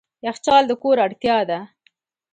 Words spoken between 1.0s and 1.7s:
اړتیا ده.